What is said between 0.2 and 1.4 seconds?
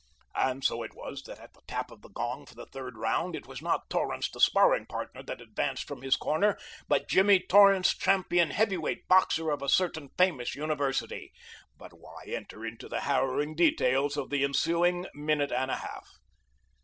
And so it was that